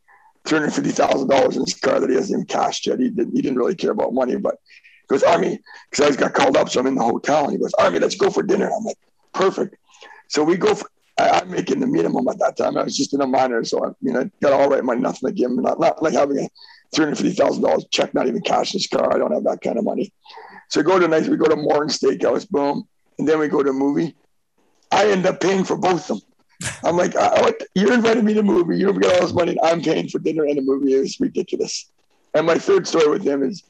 [0.45, 2.99] two hundred fifty thousand dollars in his car that he hasn't even cashed yet.
[2.99, 3.35] He didn't.
[3.35, 6.57] He didn't really care about money, but he goes Army because I just got called
[6.57, 8.69] up, so I'm in the hotel, and he goes Army, let's go for dinner.
[8.69, 8.97] I'm like,
[9.33, 9.75] perfect.
[10.27, 10.89] So we go for.
[11.17, 12.77] I, I'm making the minimum at that time.
[12.77, 15.27] I was just in a minor, so I, you know, got all right money, nothing
[15.27, 16.47] to give him, not, not like having a
[16.93, 19.13] three hundred fifty thousand dollars check, not even cash in his car.
[19.13, 20.13] I don't have that kind of money.
[20.69, 21.27] So we go to nice.
[21.27, 24.15] We go to Morgan Steakhouse, boom, and then we go to a movie.
[24.91, 26.28] I end up paying for both of them.
[26.83, 28.77] I'm like, I, I, you invited me to a movie.
[28.77, 30.93] You got all this money, and I'm paying for dinner and a movie.
[30.93, 31.89] It was ridiculous.
[32.33, 33.63] And my third story with him is,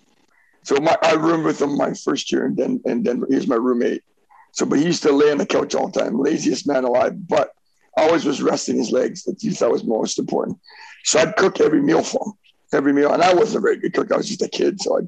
[0.63, 3.47] so my, I roomed with him my first year, and then and then he was
[3.47, 4.04] my roommate.
[4.52, 7.28] So, but he used to lay on the couch all the time, laziest man alive,
[7.28, 7.54] but
[7.95, 9.23] always was resting his legs.
[9.23, 10.58] That he thought was most important.
[11.06, 12.34] So I'd cook every meal for him,
[12.73, 14.12] every meal, and I wasn't a very good cook.
[14.12, 15.04] I was just a kid, so I, I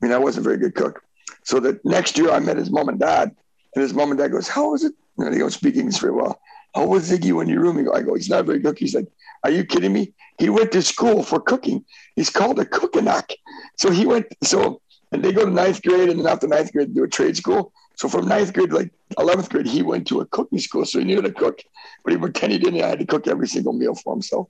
[0.00, 1.02] mean, I wasn't a very good cook.
[1.44, 3.34] So the next year, I met his mom and dad,
[3.74, 6.12] and his mom and dad goes, "How is it?" And he don't speak English very
[6.12, 6.40] well.
[6.76, 7.78] How was Ziggy when you room?
[7.92, 8.78] I go, he's not very good.
[8.78, 9.08] He's like,
[9.42, 10.12] are you kidding me?
[10.38, 11.86] He went to school for cooking.
[12.14, 13.32] He's called a cookanak.
[13.78, 16.94] So he went, so, and they go to ninth grade and then after ninth grade,
[16.94, 17.72] do a trade school.
[17.94, 20.84] So from ninth grade, like 11th grade, he went to a cooking school.
[20.84, 21.60] So he knew how to cook,
[22.04, 22.84] but he pretended he didn't.
[22.84, 24.48] I had to cook every single meal for himself.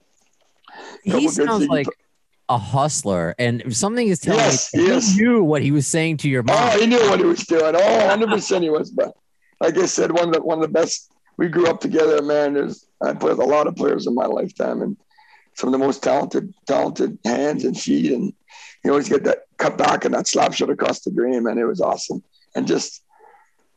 [1.03, 1.87] He sounds like
[2.49, 5.15] a hustler, and if something is telling Yes, me yes.
[5.15, 6.69] he knew what he was saying to your oh, mom.
[6.73, 7.75] Oh, he knew what he was doing.
[7.75, 8.91] Oh, 100% he was.
[8.91, 9.13] But
[9.59, 12.53] like I said, one of the, one of the best, we grew up together, man.
[12.53, 14.97] There's, I played with a lot of players in my lifetime and
[15.53, 18.11] some of the most talented, talented hands and feet.
[18.11, 18.33] And
[18.83, 21.57] you always get that cut back and that slap shot across the green, man.
[21.57, 22.23] It was awesome.
[22.55, 23.03] And just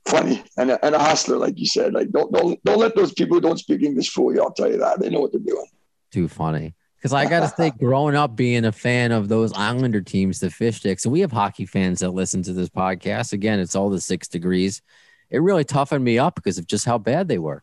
[0.07, 1.93] funny and a, and a hustler, like you said.
[1.93, 4.43] Like, don't, don't, don't let those people who don't speak English fool you.
[4.43, 5.01] I'll tell you that.
[5.01, 5.67] They know what they're doing.
[6.11, 6.75] Too funny.
[6.97, 10.51] Because I got to say, growing up being a fan of those Islander teams, the
[10.51, 13.33] Fish Sticks, and we have hockey fans that listen to this podcast.
[13.33, 14.83] Again, it's all the six degrees.
[15.31, 17.63] It really toughened me up because of just how bad they were.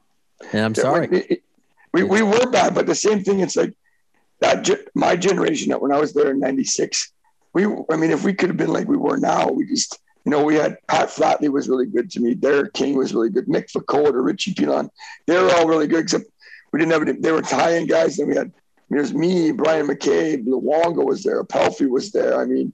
[0.54, 1.08] And I'm sorry.
[1.08, 1.44] We, it-
[1.94, 3.40] we, we were bad, but the same thing.
[3.40, 3.74] It's like
[4.42, 4.70] that.
[4.94, 7.12] My generation, that when I was there in '96,
[7.54, 7.66] we.
[7.66, 10.00] I mean, if we could have been like we were now, we just.
[10.26, 12.34] You know, we had Pat Flatley was really good to me.
[12.34, 13.46] Derek King was really good.
[13.46, 14.90] Mick Vukota, Richie Pilon,
[15.26, 16.02] they were all really good.
[16.02, 16.26] Except
[16.74, 17.14] we didn't have any.
[17.14, 18.18] They were Italian guys.
[18.18, 18.52] Then we had
[18.90, 22.40] there's me, Bryan McCabe, Luongo was there, Palffy was there.
[22.40, 22.74] I mean,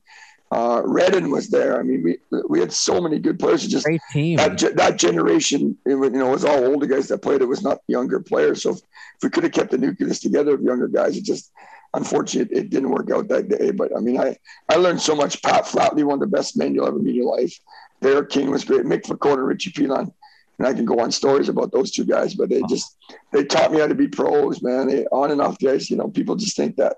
[0.53, 1.79] uh, Redden was there.
[1.79, 3.67] I mean, we we had so many good players.
[3.67, 4.37] Just Great team.
[4.37, 7.41] that that generation, it was, you know, it was all older guys that played.
[7.41, 8.61] It was not younger players.
[8.61, 11.51] So if, if we could have kept the nucleus together of younger guys, it just
[11.95, 13.71] unfortunately it didn't work out that day.
[13.71, 14.37] But I mean, I
[14.69, 15.41] I learned so much.
[15.41, 17.57] Pat Flatley, one of the best men you'll ever meet in your life.
[18.01, 18.85] Derek King was great.
[18.85, 20.13] Mick Vukota, Richie Pilon.
[20.59, 22.95] And I can go on stories about those two guys, but they just
[23.31, 24.87] they taught me how to be pros, man.
[24.87, 26.97] They, on and off the ice, you know, people just think that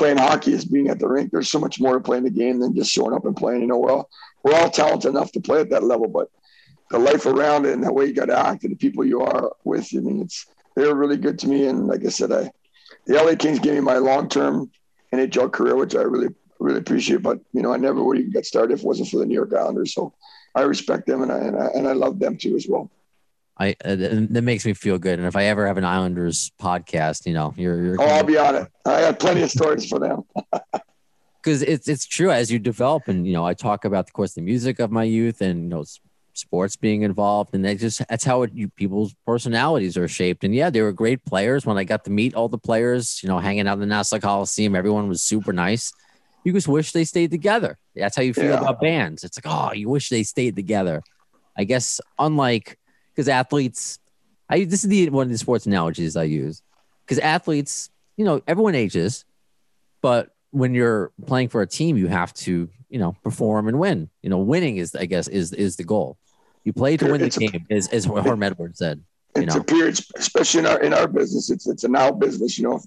[0.00, 1.30] playing hockey is being at the rink.
[1.30, 3.60] There's so much more to playing the game than just showing up and playing.
[3.60, 4.08] You know, we're all
[4.42, 6.28] we're all talented enough to play at that level, but
[6.90, 9.20] the life around it and the way you got to act and the people you
[9.20, 9.86] are with.
[9.94, 11.66] I mean, it's they're really good to me.
[11.66, 12.50] And like I said, I
[13.06, 14.70] the LA Kings gave me my long term
[15.12, 17.22] NHL career, which I really really appreciate.
[17.22, 19.34] But you know, I never would even get started if it wasn't for the New
[19.34, 19.92] York Islanders.
[19.92, 20.14] So
[20.54, 22.90] I respect them and I and I, and I love them too as well.
[23.60, 25.18] I uh, that that makes me feel good.
[25.18, 28.38] And if I ever have an Islanders podcast, you know, you're you're Oh, I'll be
[28.38, 28.68] on it.
[28.86, 30.22] I got plenty of stories for them.
[31.42, 34.32] because it's it's true as you develop and you know I talk about of course
[34.34, 35.84] the music of my youth and you know
[36.34, 40.54] sports being involved and they just that's how it, you, people's personalities are shaped and
[40.54, 43.38] yeah they were great players when I got to meet all the players you know
[43.38, 45.92] hanging out in the Nassau Coliseum everyone was super nice
[46.44, 48.60] you just wish they stayed together that's how you feel Yeah.
[48.60, 51.02] about bands it's like oh you wish they stayed together
[51.58, 52.78] I guess unlike
[53.14, 53.98] because athletes
[54.48, 56.62] I this is the one of the sports analogies I use
[57.04, 59.24] because athletes you know everyone ages
[60.02, 64.10] but when you're playing for a team, you have to, you know, perform and win.
[64.22, 66.18] You know, winning is, I guess, is is the goal.
[66.64, 69.02] You play to win the a- game, as as Herm Edwards said.
[69.36, 69.60] You It's know.
[69.60, 71.50] a period, especially in our in our business.
[71.50, 72.58] It's it's a now business.
[72.58, 72.82] You know, if,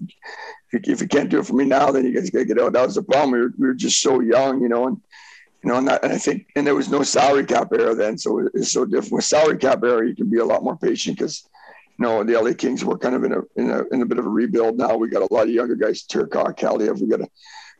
[0.72, 2.60] if, you, if you can't do it for me now, then you guys gotta get
[2.60, 2.74] out.
[2.74, 3.32] That was the problem.
[3.32, 5.00] We were, we were just so young, you know, and
[5.64, 8.18] you know, and, that, and I think and there was no salary cap era then,
[8.18, 9.12] so it's so different.
[9.12, 11.48] With salary cap era, you can be a lot more patient because
[11.98, 14.18] you know, the LA Kings were kind of in a, in a in a bit
[14.18, 14.94] of a rebuild now.
[14.96, 17.28] We got a lot of younger guys, Turcotte, Kaliyev, we got a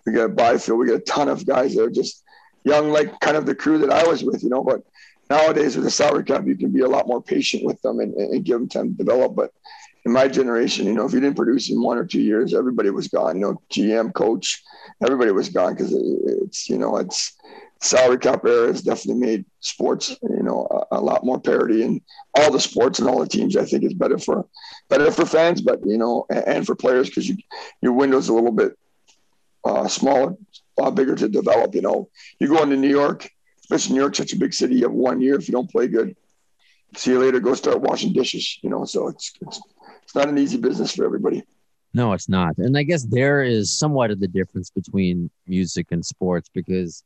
[0.06, 2.24] we got a Byfield, we got a ton of guys that are just
[2.64, 4.64] young, like kind of the crew that I was with, you know.
[4.64, 4.82] But
[5.28, 8.14] nowadays with the salary cap, you can be a lot more patient with them and,
[8.14, 9.36] and give them time to develop.
[9.36, 9.52] But
[10.06, 12.88] in my generation, you know, if you didn't produce in one or two years, everybody
[12.90, 13.36] was gone.
[13.36, 14.62] You know, GM, coach,
[15.02, 17.34] everybody was gone because it's you know it's
[17.84, 22.00] salary cap era has definitely made sports you know a, a, lot more parity in
[22.34, 23.56] all the sports and all the teams.
[23.56, 24.46] I think is better for
[24.88, 27.36] better for fans, but you know, and, and for players because you
[27.80, 28.76] your window's a little bit
[29.64, 30.34] uh, smaller,
[30.78, 31.74] a lot bigger to develop.
[31.74, 33.28] You know, you go into New York,
[33.60, 34.76] especially New York, such a big city.
[34.76, 36.16] You have one year if you don't play good.
[36.96, 37.40] See you later.
[37.40, 38.58] Go start washing dishes.
[38.62, 39.60] You know, so it's it's,
[40.02, 41.44] it's not an easy business for everybody.
[41.94, 42.58] No, it's not.
[42.58, 47.04] And I guess there is somewhat of the difference between music and sports because,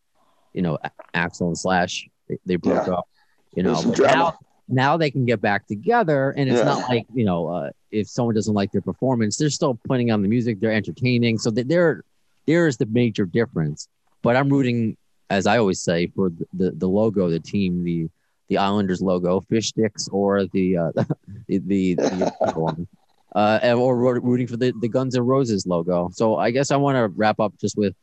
[0.58, 0.76] you know,
[1.14, 2.94] Axl and Slash, they, they broke yeah.
[2.94, 3.08] up,
[3.54, 6.34] you know, now, now they can get back together.
[6.36, 6.64] And it's yeah.
[6.64, 10.20] not like, you know, uh, if someone doesn't like their performance, they're still putting on
[10.20, 11.38] the music, they're entertaining.
[11.38, 12.02] So there,
[12.48, 13.86] there is the major difference.
[14.20, 14.96] But I'm rooting,
[15.30, 18.08] as I always say, for the, the, the logo, the team, the,
[18.48, 20.90] the Islanders logo, fish sticks, or the, uh,
[21.46, 22.86] the, the, the
[23.36, 26.10] uh, or rooting for the, the Guns N' Roses logo.
[26.12, 27.94] So I guess I want to wrap up just with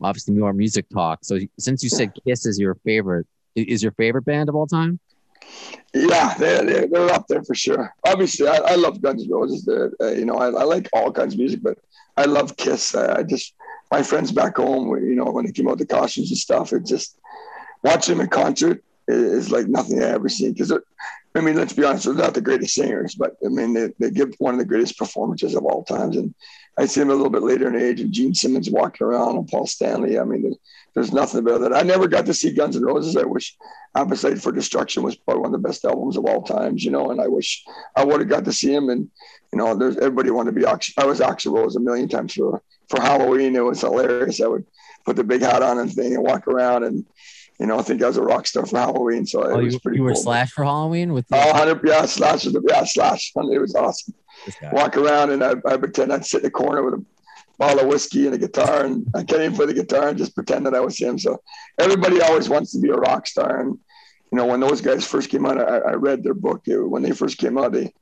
[0.00, 1.20] obviously more music talk.
[1.22, 4.98] So since you said Kiss is your favorite, is your favorite band of all time?
[5.92, 7.92] Yeah, they're, they're, they're up there for sure.
[8.06, 9.68] Obviously, I, I love Guns N' Roses.
[9.68, 11.78] Uh, you know, I, I, like all kinds of music, but
[12.16, 12.94] I love Kiss.
[12.94, 13.54] I, I just
[13.90, 16.86] my friends back home, you know, when they came out the costumes and stuff, it
[16.86, 17.18] just
[17.82, 20.72] watching them in concert is like nothing I ever seen because
[21.34, 24.10] I mean, let's be honest, they're not the greatest singers, but I mean, they, they
[24.10, 26.16] give one of the greatest performances of all times.
[26.16, 26.34] And
[26.78, 29.48] I see him a little bit later in age, and Gene Simmons walking around, and
[29.48, 30.18] Paul Stanley.
[30.18, 30.54] I mean,
[30.94, 31.74] there's nothing about that.
[31.74, 33.16] I never got to see Guns N' Roses.
[33.16, 33.56] I wish
[33.94, 37.10] Appetite for Destruction was probably one of the best albums of all times, you know.
[37.10, 37.64] And I wish
[37.96, 38.88] I would have got to see him.
[38.88, 39.10] And
[39.52, 40.66] you know, there's everybody wanted to be.
[40.66, 43.56] I was Axl Rose a million times for for Halloween.
[43.56, 44.40] It was hilarious.
[44.40, 44.64] I would
[45.04, 47.04] put the big hat on and thing and walk around and
[47.60, 49.26] you know, I think I was a rock star for Halloween.
[49.26, 50.22] So oh, it was you, pretty You were cool.
[50.22, 52.46] Slash for Halloween with the- Oh, 100, yeah, Slash.
[52.46, 53.32] Yeah, Slash.
[53.36, 54.14] It was awesome.
[54.72, 57.04] Walk around and I, I pretend I'd sit in the corner with a
[57.58, 60.34] bottle of whiskey and a guitar and I can't even play the guitar and just
[60.34, 61.18] pretend that I was him.
[61.18, 61.42] So
[61.78, 63.60] everybody always wants to be a rock star.
[63.60, 63.78] And,
[64.32, 66.62] you know, when those guys first came out, I, I read their book.
[66.66, 67.92] When they first came out, they,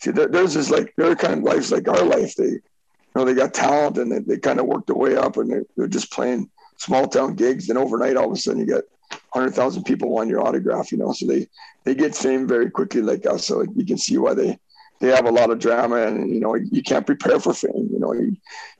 [0.00, 2.36] see, there's this like, their kind of life like our life.
[2.36, 2.60] They, you
[3.16, 5.60] know, they got talent and they, they kind of worked their way up and they,
[5.76, 7.68] they're just playing small town gigs.
[7.68, 8.84] and overnight, all of a sudden you get
[9.32, 11.12] hundred thousand people want your autograph, you know.
[11.12, 11.46] So they
[11.84, 13.46] they get fame very quickly like us.
[13.46, 14.58] So you can see why they
[15.02, 17.90] they have a lot of drama, and you know you can't prepare for fame.
[17.92, 18.14] You know,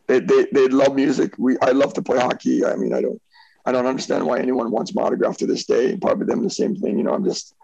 [0.06, 1.34] they they they love music.
[1.36, 2.64] We I love to play hockey.
[2.64, 3.20] I mean, I don't
[3.66, 5.96] I don't understand why anyone wants my autograph to this day.
[5.96, 6.96] Probably them the same thing.
[6.96, 7.56] You know, I'm just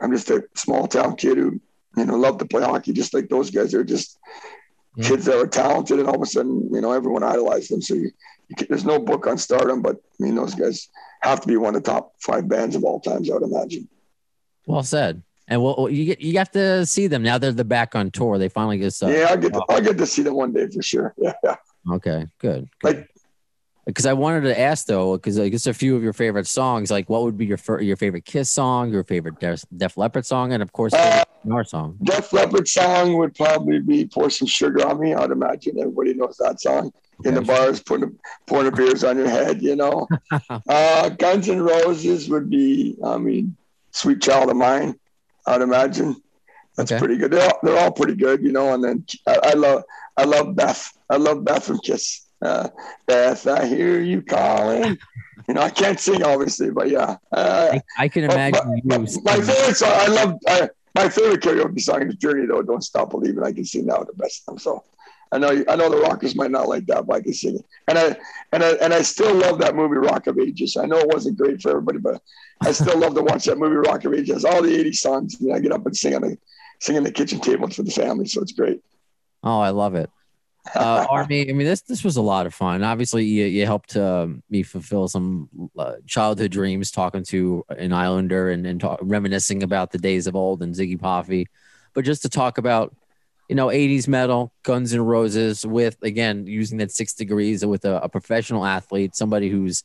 [0.00, 1.60] I'm just a small town kid who
[1.98, 3.70] you know love to play hockey, just like those guys.
[3.70, 4.18] They're just
[4.96, 5.06] yeah.
[5.06, 7.82] kids that are talented, and all of a sudden, you know, everyone idolized them.
[7.82, 8.10] So you,
[8.48, 10.88] you there's no book on stardom, but I mean, those guys
[11.20, 13.90] have to be one of the top five bands of all times, I would imagine.
[14.66, 15.22] Well said.
[15.50, 17.36] And well, you get you have to see them now.
[17.36, 18.38] They're the back on tour.
[18.38, 18.94] They finally get.
[19.02, 21.14] Uh, yeah, I'll get to, I'll get to see them one day for sure.
[21.20, 21.56] Yeah.
[21.90, 22.26] Okay.
[22.38, 22.68] Good.
[22.80, 22.96] good.
[22.96, 23.10] Like,
[23.86, 26.90] because I wanted to ask though, because I guess a few of your favorite songs,
[26.90, 30.52] like what would be your your favorite Kiss song, your favorite Def, Def Leppard song,
[30.52, 31.96] and of course uh, our song.
[32.02, 36.36] Def Leppard song would probably be "Pour Some Sugar on Me." I'd imagine everybody knows
[36.38, 36.92] that song
[37.24, 39.60] in the bars, putting pouring the beers on your head.
[39.62, 40.06] You know,
[40.68, 43.56] uh, Guns and Roses would be, I mean,
[43.90, 44.94] "Sweet Child of Mine."
[45.46, 46.16] I'd imagine
[46.76, 46.98] that's okay.
[46.98, 47.30] pretty good.
[47.32, 48.74] They're all, they're all pretty good, you know.
[48.74, 49.84] And then I, I love
[50.16, 50.92] I love Beth.
[51.08, 52.26] I love Beth from Kiss.
[52.42, 52.68] Uh,
[53.06, 54.98] Beth, I hear you calling.
[55.48, 57.16] You know, I can't sing obviously, but yeah.
[57.32, 59.06] Uh, I, I, can imagine my, you.
[59.24, 60.34] My, my favorite song, I love.
[60.46, 62.62] I, my favorite karaoke song is "Journey," though.
[62.62, 63.42] Don't stop believing.
[63.42, 64.58] I can sing that the best time.
[64.58, 64.84] So
[65.32, 67.64] I know I know the Rockers might not like that, but I can sing it.
[67.86, 68.16] And I
[68.52, 70.76] and I and I still love that movie Rock of Ages.
[70.76, 72.20] I know it wasn't great for everybody, but
[72.60, 74.44] I still love to watch that movie Rock of Ages.
[74.44, 75.36] All the 80 songs.
[75.40, 76.38] You know, I get up and sing on the
[76.80, 78.26] sing on the kitchen table for the family.
[78.26, 78.80] So it's great.
[79.42, 80.10] Oh, I love it.
[80.74, 82.82] Uh, Army, I mean, this this was a lot of fun.
[82.82, 88.50] Obviously, you, you helped uh, me fulfill some uh, childhood dreams, talking to an Islander
[88.50, 91.46] and, and talk, reminiscing about the days of old and Ziggy Palffy.
[91.94, 92.94] But just to talk about
[93.50, 98.00] you know, 80s metal, Guns N' Roses, with again using that six degrees with a,
[98.00, 99.82] a professional athlete, somebody who's,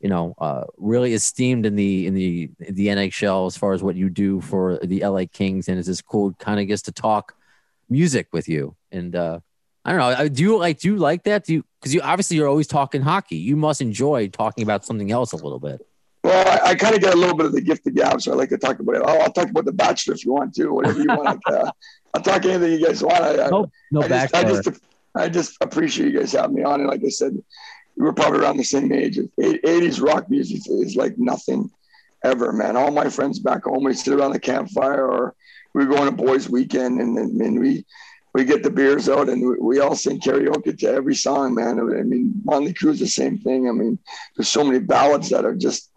[0.00, 3.84] you know, uh, really esteemed in the in the in the NHL as far as
[3.84, 6.92] what you do for the LA Kings, and it's just cool, kind of gets to
[6.92, 7.36] talk
[7.88, 8.74] music with you.
[8.90, 9.38] And uh,
[9.84, 11.44] I don't know, do you like do you like that?
[11.44, 13.36] Do you because you obviously you're always talking hockey.
[13.36, 15.86] You must enjoy talking about something else a little bit.
[16.24, 18.32] Well, I, I kind of get a little bit of the gift of gab, so
[18.32, 19.02] I like to talk about it.
[19.02, 21.38] I'll, I'll talk about the Bachelor if you want to, whatever you want.
[21.46, 21.70] uh,
[22.14, 23.22] I'll talk anything you guys want.
[23.22, 24.68] I, No, no I just, I just,
[25.14, 26.80] I just appreciate you guys having me on.
[26.80, 27.36] And like I said,
[27.96, 29.18] we were probably around the same age.
[29.38, 31.70] '80s rock music is like nothing
[32.24, 32.78] ever, man.
[32.78, 35.34] All my friends back home, we sit around the campfire, or
[35.74, 37.84] we go on a boys' weekend, and then and we
[38.32, 41.78] we get the beers out, and we, we all sing karaoke to every song, man.
[41.78, 43.68] I mean, Motley Crue's the same thing.
[43.68, 43.98] I mean,
[44.36, 45.90] there's so many ballads that are just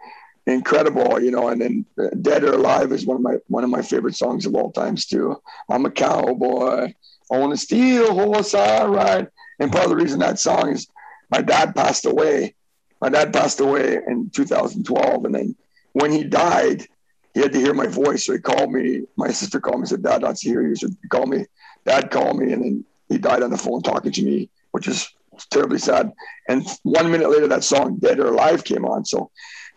[0.48, 1.50] incredible, you know.
[1.50, 4.46] And then uh, "Dead or Alive" is one of my one of my favorite songs
[4.46, 5.36] of all times too.
[5.70, 6.96] I'm a cowboy I
[7.30, 9.28] on a steel horse I ride.
[9.60, 10.88] And part of the reason that song is
[11.30, 12.56] my dad passed away.
[13.02, 15.56] My dad passed away in 2012, and then
[15.94, 16.88] when he died,
[17.34, 18.26] he had to hear my voice.
[18.26, 19.04] So he called me.
[19.16, 21.46] My sister called me said, "Dad, not to hear you." So he called me.
[21.86, 25.08] Dad called me, and then he died on the phone talking to me, which is
[25.52, 26.12] terribly sad.
[26.50, 29.06] And one minute later, that song "Dead or Alive" came on.
[29.06, 29.30] So,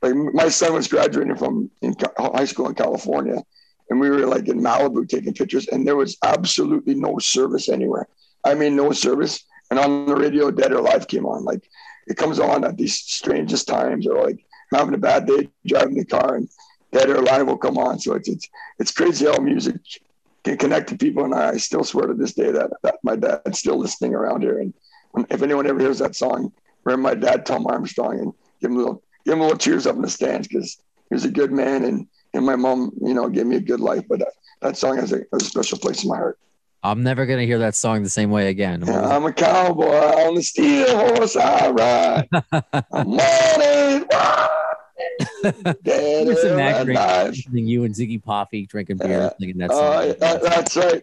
[0.03, 1.71] like, my son was graduating from
[2.19, 3.43] high school in California,
[3.89, 8.07] and we were like in Malibu taking pictures, and there was absolutely no service anywhere.
[8.45, 9.45] I mean, no service.
[9.71, 11.45] And on the radio, "Dead or Alive" came on.
[11.45, 11.69] Like,
[12.07, 16.05] it comes on at these strangest times, or like having a bad day driving the
[16.05, 16.49] car, and
[16.93, 17.99] "Dead or Alive" will come on.
[17.99, 19.77] So it's it's it's crazy how music
[20.45, 23.59] can connect to people, and I still swear to this day that, that my dad's
[23.59, 24.59] still listening around here.
[24.59, 24.73] And
[25.31, 26.53] if anyone ever hears that song,
[26.85, 29.87] remember my dad, Tom Armstrong, and give him a little give him a little cheers
[29.87, 30.77] up in the stands because
[31.09, 33.81] he was a good man, and and my mom, you know, gave me a good
[33.81, 34.05] life.
[34.09, 36.39] But that, that song has a, has a special place in my heart.
[36.83, 38.83] I'm never gonna hear that song the same way again.
[38.87, 42.29] Yeah, I'm a cowboy on the steel horse I ride.
[42.93, 44.11] I'm it.
[45.83, 49.31] Dead Just imagine you and Ziggy Palffy drinking beer, Yeah.
[49.39, 50.07] singing that Oh, song.
[50.09, 51.03] yeah, that- that's right.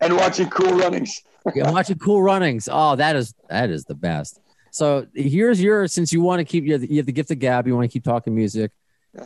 [0.00, 1.22] And watching Cool Runnings.
[1.54, 2.68] Yeah, watching Cool Runnings.
[2.70, 4.40] Oh, that is that is the best.
[4.76, 7.30] So here's your since you want to keep you have, the, you have the gift
[7.30, 8.72] of gab, you want to keep talking music.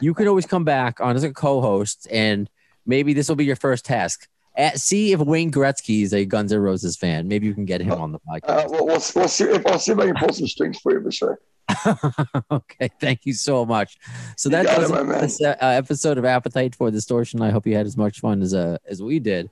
[0.01, 2.49] You could always come back on as a co-host, and
[2.87, 4.29] maybe this will be your first task.
[4.57, 7.27] At, see if Wayne Gretzky is a Guns N' Roses fan.
[7.27, 8.71] Maybe you can get him on the Uh, podcast.
[8.71, 11.03] we'll, we'll, we'll see if I'll see if I can pull some strings for you
[11.03, 11.41] for sure.
[12.53, 13.99] okay, thank you so much.
[14.37, 17.43] So that got it, does it this uh, episode of Appetite for Distortion.
[17.43, 19.51] I hope you had as much fun as uh, as we did.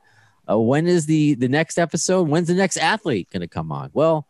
[0.49, 2.29] Uh, when is the the next episode?
[2.29, 3.91] When's the next athlete going to come on?
[3.95, 4.29] Well,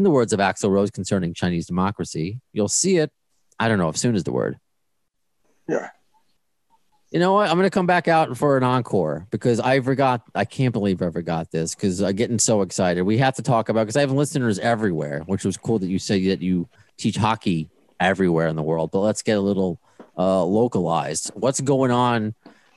[0.00, 3.12] in the words of Axl Rose concerning Chinese democracy, you'll see it.
[3.58, 4.58] I don't know if soon is the word.
[5.68, 5.90] Yeah.
[7.10, 7.50] You know what?
[7.50, 10.22] I'm going to come back out for an encore because I forgot.
[10.34, 13.02] I can't believe I forgot this because I'm getting so excited.
[13.02, 15.98] We have to talk about because I have listeners everywhere, which was cool that you
[15.98, 18.92] say that you teach hockey everywhere in the world.
[18.92, 19.80] But let's get a little
[20.16, 21.30] uh, localized.
[21.34, 22.34] What's going on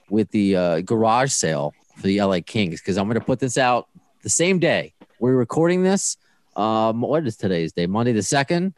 [0.09, 2.81] with the uh, garage sale for the LA Kings?
[2.81, 3.87] Because I'm going to put this out
[4.23, 6.17] the same day we're recording this.
[6.55, 7.87] Um, what is today's day?
[7.87, 8.73] Monday the second.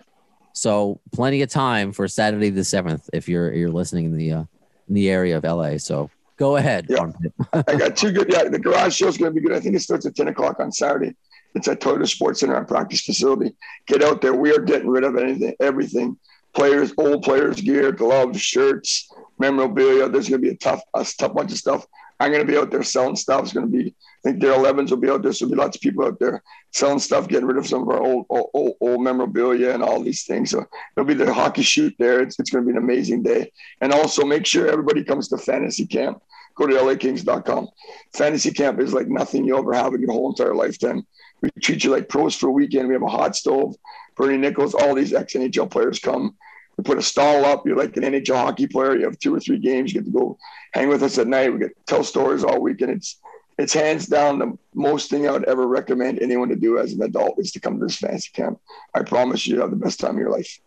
[0.53, 4.43] So plenty of time for Saturday the seventh if you're you're listening in the uh,
[4.87, 5.77] in the area of LA.
[5.77, 6.87] So go ahead.
[6.89, 7.11] Yeah.
[7.53, 8.31] I got two good.
[8.31, 9.55] Yeah, the garage show is going to be good.
[9.55, 11.15] I think it starts at 10 o'clock on Saturday.
[11.55, 13.55] It's at Toyota Sports Center and practice facility.
[13.87, 14.33] Get out there.
[14.33, 16.17] We are getting rid of anything, everything.
[16.53, 19.09] Players, old players gear, gloves, shirts,
[19.39, 20.09] memorabilia.
[20.09, 21.85] There's going to be a tough, a tough bunch of stuff.
[22.19, 23.43] I'm going to be out there selling stuff.
[23.43, 25.33] It's going to be, I think Daryl Evans will be out there.
[25.33, 27.89] So there'll be lots of people out there selling stuff, getting rid of some of
[27.89, 30.51] our old, old, old, memorabilia and all these things.
[30.51, 32.21] So there'll be the hockey shoot there.
[32.21, 33.51] It's, it's going to be an amazing day.
[33.81, 36.21] And also make sure everybody comes to fantasy camp.
[36.55, 37.67] Go to lakings.com.
[38.13, 41.05] Fantasy camp is like nothing you'll ever have in your whole entire lifetime.
[41.41, 42.87] We treat you like pros for a weekend.
[42.87, 43.75] We have a hot stove.
[44.15, 46.35] Bernie Nicholls, all these ex NHL players come.
[46.77, 47.65] We put a stall up.
[47.65, 48.95] You're like an NHL hockey player.
[48.95, 49.93] You have two or three games.
[49.93, 50.37] You get to go
[50.73, 51.53] hang with us at night.
[51.53, 52.91] We get to tell stories all weekend.
[52.91, 53.19] It's
[53.57, 57.01] it's hands down the most thing I would ever recommend anyone to do as an
[57.01, 58.59] adult is to come to this fancy camp.
[58.93, 60.59] I promise you, you have the best time of your life.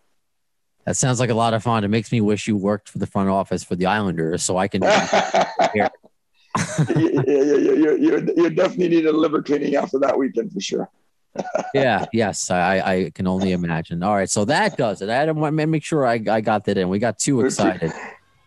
[0.87, 1.85] That sounds like a lot of fun.
[1.85, 4.69] It makes me wish you worked for the front office for the Islanders so I
[4.69, 4.83] can.
[4.83, 5.91] yeah, yeah,
[6.97, 10.89] yeah, yeah, you, you, you definitely need a liver cleaning after that weekend for sure.
[11.75, 14.03] Yeah, yes, I, I can only imagine.
[14.03, 15.09] All right, so that does it.
[15.09, 16.89] I had to make sure I, I got that in.
[16.89, 17.93] We got too excited.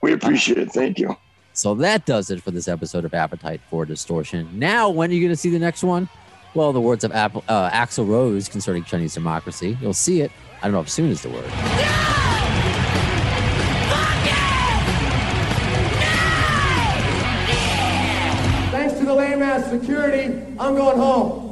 [0.01, 0.71] We appreciate it.
[0.71, 1.15] Thank you.
[1.53, 4.49] So that does it for this episode of Appetite for Distortion.
[4.57, 6.09] Now, when are you going to see the next one?
[6.53, 9.77] Well, the words of Apple, uh, Axl Rose concerning Chinese democracy.
[9.81, 10.31] You'll see it.
[10.61, 11.45] I don't know if soon is the word.
[11.45, 12.31] Yeah!
[18.71, 21.50] Thanks to the lame ass security, I'm going home.